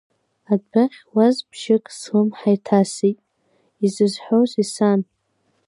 Адәахь 0.53 0.99
уаз 1.15 1.37
бжьык 1.49 1.85
слымҳа 1.97 2.49
иҭасит, 2.55 3.17
изызҳәозеи, 3.85 4.65
сан? 4.73 4.99